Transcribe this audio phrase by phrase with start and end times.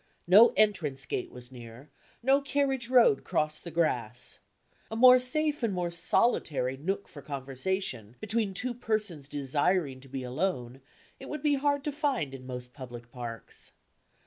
[0.25, 1.91] No entrance gate was near;
[2.23, 4.39] no carriage road crossed the grass.
[4.89, 10.23] A more safe and more solitary nook for conversation, between two persons desiring to be
[10.23, 10.81] alone,
[11.19, 13.73] it would be hard to find in most public parks.